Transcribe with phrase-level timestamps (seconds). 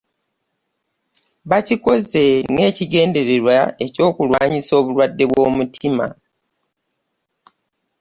[1.49, 3.55] Bukikoze n'ekigendererwa
[3.85, 6.07] eky'okulwanyisa obulwadde bw'omutima.